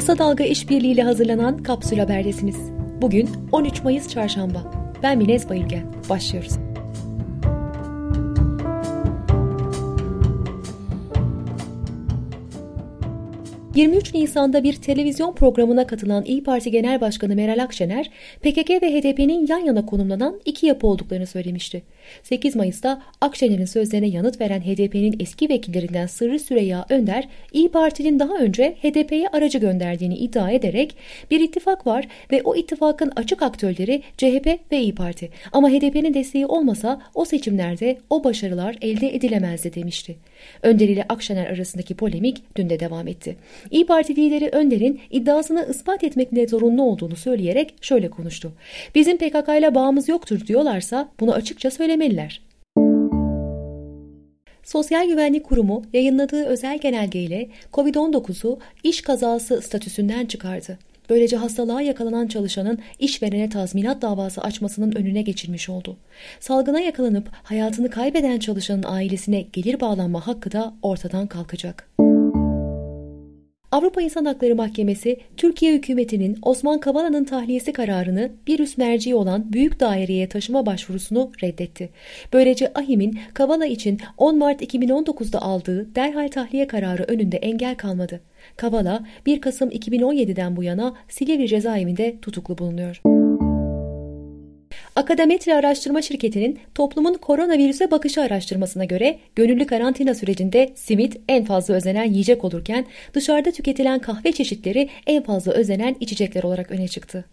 [0.00, 2.56] Kısa Dalga İşbirliği ile hazırlanan Kapsül Haber'desiniz.
[3.02, 4.72] Bugün 13 Mayıs Çarşamba.
[5.02, 5.82] Ben Minez Bayılgen.
[6.08, 6.69] Başlıyoruz.
[13.74, 18.10] 23 Nisan'da bir televizyon programına katılan İyi Parti Genel Başkanı Meral Akşener,
[18.40, 21.82] PKK ve HDP'nin yan yana konumlanan iki yapı olduklarını söylemişti.
[22.22, 28.38] 8 Mayıs'ta Akşener'in sözlerine yanıt veren HDP'nin eski vekillerinden Sırrı Süreyya Önder, İyi Parti'nin daha
[28.38, 30.96] önce HDP'ye aracı gönderdiğini iddia ederek
[31.30, 35.30] bir ittifak var ve o ittifakın açık aktörleri CHP ve İyi Parti.
[35.52, 40.16] Ama HDP'nin desteği olmasa o seçimlerde o başarılar elde edilemezdi demişti.
[40.62, 43.36] Önder ile Akşener arasındaki polemik dün de devam etti.
[43.70, 48.52] İyi Parti lideri Önder'in iddiasını ispat etmekle zorunlu olduğunu söyleyerek şöyle konuştu.
[48.94, 52.42] Bizim PKK ile bağımız yoktur diyorlarsa bunu açıkça söylemeliler.
[54.62, 60.78] Sosyal Güvenlik Kurumu yayınladığı özel genelgeyle COVID-19'u iş kazası statüsünden çıkardı.
[61.10, 65.96] Böylece hastalığa yakalanan çalışanın işverene tazminat davası açmasının önüne geçilmiş oldu.
[66.40, 72.09] Salgına yakalanıp hayatını kaybeden çalışanın ailesine gelir bağlanma hakkı da ortadan kalkacak.
[73.72, 79.80] Avrupa İnsan Hakları Mahkemesi, Türkiye hükümetinin Osman Kavala'nın tahliyesi kararını bir üst merci olan büyük
[79.80, 81.90] daireye taşıma başvurusunu reddetti.
[82.32, 88.20] Böylece AHİM'in Kavala için 10 Mart 2019'da aldığı derhal tahliye kararı önünde engel kalmadı.
[88.56, 93.19] Kavala 1 Kasım 2017'den bu yana Silivri cezaevinde tutuklu bulunuyor.
[94.96, 102.04] Akademetri Araştırma Şirketi'nin toplumun koronavirüse bakışı araştırmasına göre gönüllü karantina sürecinde simit en fazla özenen
[102.04, 107.24] yiyecek olurken dışarıda tüketilen kahve çeşitleri en fazla özenen içecekler olarak öne çıktı.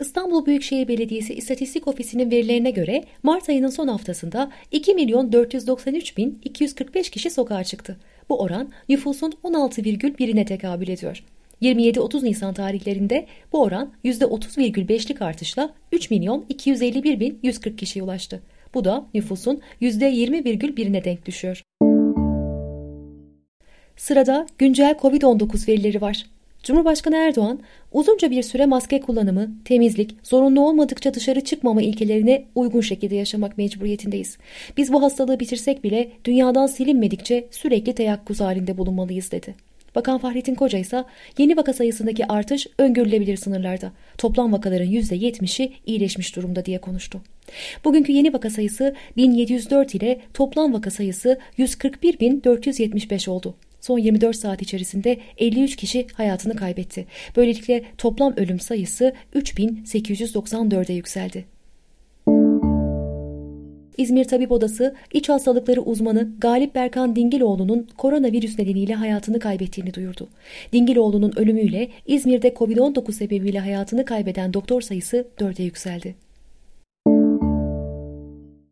[0.00, 6.40] İstanbul Büyükşehir Belediyesi İstatistik Ofisi'nin verilerine göre Mart ayının son haftasında 2 milyon 493 bin
[6.44, 7.96] 245 kişi sokağa çıktı.
[8.28, 11.24] Bu oran nüfusun 16,1'ine tekabül ediyor.
[11.62, 18.42] 27-30 Nisan tarihlerinde bu oran %30,5'lik artışla 3 milyon 251 bin 140 kişiye ulaştı.
[18.74, 21.62] Bu da nüfusun %20,1'ine denk düşüyor.
[23.96, 26.26] Sırada güncel COVID-19 verileri var.
[26.62, 27.60] Cumhurbaşkanı Erdoğan,
[27.92, 34.38] uzunca bir süre maske kullanımı, temizlik, zorunlu olmadıkça dışarı çıkmama ilkelerine uygun şekilde yaşamak mecburiyetindeyiz.
[34.76, 39.69] Biz bu hastalığı bitirsek bile dünyadan silinmedikçe sürekli teyakkuz halinde bulunmalıyız dedi.
[39.94, 41.04] Bakan Fahrettin Koca ise
[41.38, 43.92] yeni vaka sayısındaki artış öngörülebilir sınırlarda.
[44.18, 47.20] Toplam vakaların %70'i iyileşmiş durumda diye konuştu.
[47.84, 53.54] Bugünkü yeni vaka sayısı 1704 ile toplam vaka sayısı 141.475 oldu.
[53.80, 57.06] Son 24 saat içerisinde 53 kişi hayatını kaybetti.
[57.36, 61.59] Böylelikle toplam ölüm sayısı 3894'e yükseldi.
[64.00, 70.28] İzmir Tabip Odası İç Hastalıkları uzmanı Galip Berkan Dingiloğlu'nun koronavirüs nedeniyle hayatını kaybettiğini duyurdu.
[70.72, 76.14] Dingiloğlu'nun ölümüyle İzmir'de COVID-19 sebebiyle hayatını kaybeden doktor sayısı 4'e yükseldi.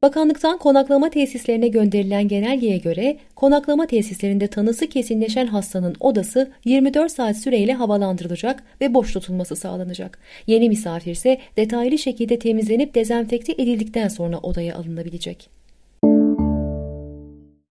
[0.02, 7.72] Bakanlıktan konaklama tesislerine gönderilen genelgeye göre konaklama tesislerinde tanısı kesinleşen hastanın odası 24 saat süreyle
[7.72, 10.18] havalandırılacak ve boş tutulması sağlanacak.
[10.46, 15.50] Yeni misafir ise detaylı şekilde temizlenip dezenfekte edildikten sonra odaya alınabilecek.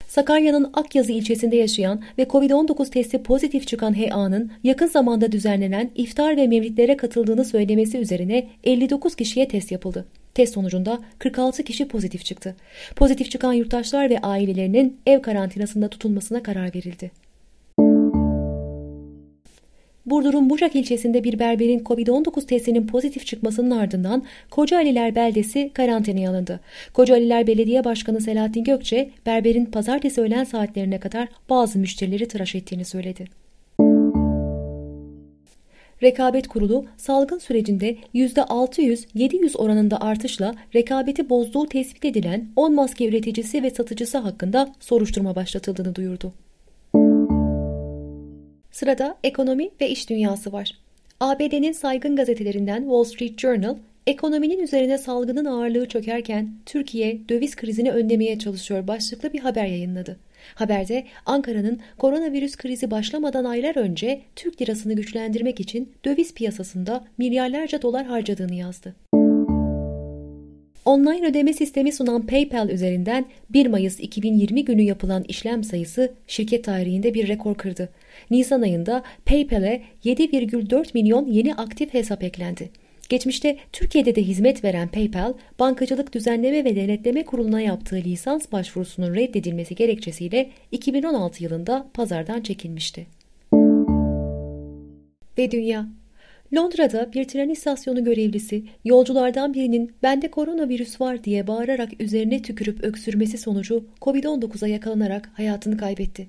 [0.08, 6.48] Sakarya'nın Akyazı ilçesinde yaşayan ve COVID-19 testi pozitif çıkan HA'nın yakın zamanda düzenlenen iftar ve
[6.48, 10.06] mevlitlere katıldığını söylemesi üzerine 59 kişiye test yapıldı.
[10.38, 12.56] Test sonucunda 46 kişi pozitif çıktı.
[12.96, 17.12] Pozitif çıkan yurttaşlar ve ailelerinin ev karantinasında tutulmasına karar verildi.
[20.06, 26.60] Burdur'un Bucak ilçesinde bir berberin COVID-19 testinin pozitif çıkmasının ardından Kocaeliler beldesi karantinaya alındı.
[26.94, 33.47] Kocaeliler Belediye Başkanı Selahattin Gökçe, berberin pazartesi öğlen saatlerine kadar bazı müşterileri tıraş ettiğini söyledi.
[36.04, 43.70] Rekabet Kurulu salgın sürecinde %600-700 oranında artışla rekabeti bozduğu tespit edilen 10 maske üreticisi ve
[43.70, 46.34] satıcısı hakkında soruşturma başlatıldığını duyurdu.
[48.72, 50.72] Sırada ekonomi ve iş dünyası var.
[51.20, 53.78] ABD'nin saygın gazetelerinden Wall Street Journal,
[54.08, 60.20] ekonominin üzerine salgının ağırlığı çökerken Türkiye döviz krizini önlemeye çalışıyor başlıklı bir haber yayınladı.
[60.56, 68.06] Haberde Ankara'nın koronavirüs krizi başlamadan aylar önce Türk lirasını güçlendirmek için döviz piyasasında milyarlarca dolar
[68.06, 68.96] harcadığını yazdı.
[70.88, 77.14] Online ödeme sistemi sunan PayPal üzerinden 1 Mayıs 2020 günü yapılan işlem sayısı şirket tarihinde
[77.14, 77.90] bir rekor kırdı.
[78.32, 82.70] Nisan ayında PayPal'e 7,4 milyon yeni aktif hesap eklendi.
[83.10, 89.76] Geçmişte Türkiye'de de hizmet veren PayPal, Bankacılık Düzenleme ve Denetleme Kurulu'na yaptığı lisans başvurusunun reddedilmesi
[89.76, 93.08] gerekçesiyle 2016 yılında pazardan çekilmişti.
[95.38, 95.88] Ve dünya.
[96.56, 103.38] Londra'da bir tren istasyonu görevlisi yolculardan birinin bende koronavirüs var diye bağırarak üzerine tükürüp öksürmesi
[103.38, 106.28] sonucu Covid-19'a yakalanarak hayatını kaybetti.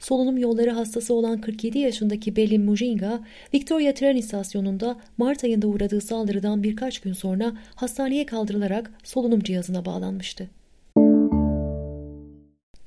[0.00, 3.20] Solunum yolları hastası olan 47 yaşındaki Belin Mujinga,
[3.54, 10.59] Victoria tren istasyonunda Mart ayında uğradığı saldırıdan birkaç gün sonra hastaneye kaldırılarak solunum cihazına bağlanmıştı.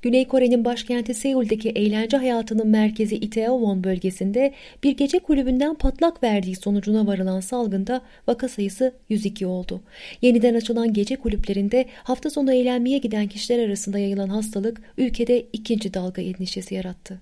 [0.04, 4.52] Güney Kore'nin başkenti Seul'deki eğlence hayatının merkezi Itaewon bölgesinde
[4.82, 9.80] bir gece kulübünden patlak verdiği sonucuna varılan salgında vaka sayısı 102 oldu.
[10.22, 16.22] Yeniden açılan gece kulüplerinde hafta sonu eğlenmeye giden kişiler arasında yayılan hastalık ülkede ikinci dalga
[16.22, 17.20] endişesi yarattı.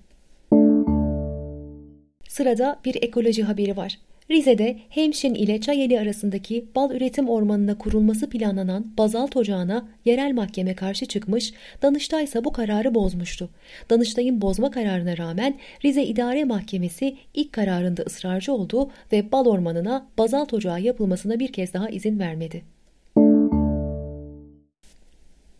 [2.27, 3.97] Sırada bir ekoloji haberi var.
[4.31, 11.05] Rize'de Hemşin ile Çayeli arasındaki bal üretim ormanına kurulması planlanan bazalt ocağına yerel mahkeme karşı
[11.05, 13.49] çıkmış, Danıştay ise bu kararı bozmuştu.
[13.89, 15.55] Danıştay'ın bozma kararına rağmen
[15.85, 21.73] Rize İdare Mahkemesi ilk kararında ısrarcı oldu ve bal ormanına bazalt ocağı yapılmasına bir kez
[21.73, 22.63] daha izin vermedi.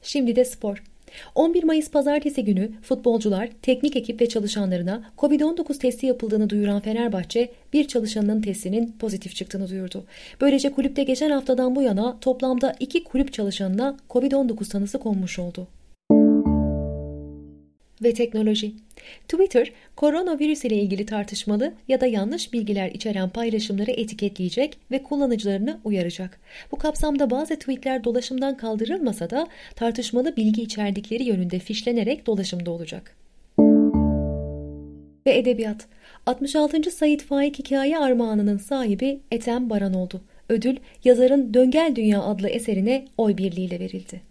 [0.01, 0.83] Şimdi de spor.
[1.35, 7.87] 11 Mayıs pazartesi günü futbolcular, teknik ekip ve çalışanlarına COVID-19 testi yapıldığını duyuran Fenerbahçe, bir
[7.87, 10.05] çalışanının testinin pozitif çıktığını duyurdu.
[10.41, 15.67] Böylece kulüpte geçen haftadan bu yana toplamda iki kulüp çalışanına COVID-19 tanısı konmuş oldu
[18.03, 18.71] ve teknoloji.
[19.27, 26.39] Twitter, koronavirüs ile ilgili tartışmalı ya da yanlış bilgiler içeren paylaşımları etiketleyecek ve kullanıcılarını uyaracak.
[26.71, 33.15] Bu kapsamda bazı tweetler dolaşımdan kaldırılmasa da tartışmalı bilgi içerdikleri yönünde fişlenerek dolaşımda olacak.
[35.25, 35.85] Ve edebiyat.
[36.25, 36.91] 66.
[36.91, 40.21] Said Faik Hikaye Armağanı'nın sahibi Ethem Baran oldu.
[40.49, 44.21] Ödül yazarın Döngel Dünya adlı eserine oy birliğiyle verildi.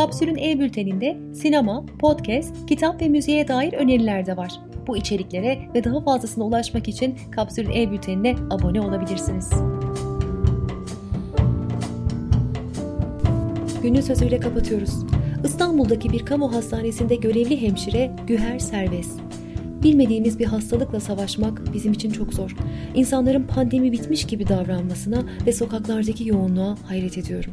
[0.00, 4.52] Kapsül'ün e-bülteninde sinema, podcast, kitap ve müziğe dair öneriler de var.
[4.86, 9.50] Bu içeriklere ve daha fazlasına ulaşmak için Kapsül'ün e-bültenine abone olabilirsiniz.
[13.82, 15.04] Günün sözüyle kapatıyoruz.
[15.44, 19.20] İstanbul'daki bir kamu hastanesinde görevli hemşire Güher Serbest.
[19.82, 22.56] Bilmediğimiz bir hastalıkla savaşmak bizim için çok zor.
[22.94, 27.52] İnsanların pandemi bitmiş gibi davranmasına ve sokaklardaki yoğunluğa hayret ediyorum.